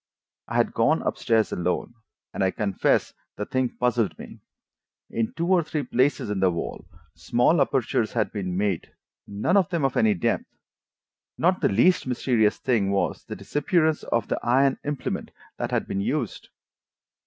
I 0.47 0.55
had 0.55 0.73
gone 0.73 1.03
up 1.03 1.19
stairs 1.19 1.51
alone, 1.51 1.93
and 2.33 2.43
I 2.43 2.49
confess 2.49 3.13
the 3.35 3.45
thing 3.45 3.69
puzzled 3.77 4.17
me: 4.17 4.39
in 5.11 5.31
two 5.33 5.45
or 5.45 5.61
three 5.63 5.83
places 5.83 6.31
in 6.31 6.39
the 6.39 6.49
wall 6.49 6.87
small 7.13 7.61
apertures 7.61 8.13
had 8.13 8.31
been 8.31 8.57
made, 8.57 8.95
none 9.27 9.55
of 9.57 9.69
them 9.69 9.85
of 9.85 9.95
any 9.95 10.15
depth. 10.15 10.45
Not 11.37 11.61
the 11.61 11.69
least 11.69 12.07
mysterious 12.07 12.57
thing 12.57 12.89
was 12.89 13.25
the 13.25 13.35
disappearance 13.35 14.01
of 14.01 14.27
the 14.27 14.39
iron 14.41 14.79
implement 14.83 15.29
that 15.57 15.69
had 15.69 15.85
been 15.87 16.01
used. 16.01 16.49